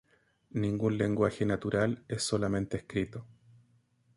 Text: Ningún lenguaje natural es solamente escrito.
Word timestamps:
Ningún 0.53 0.97
lenguaje 0.97 1.45
natural 1.45 2.03
es 2.07 2.23
solamente 2.23 2.75
escrito. 2.75 3.27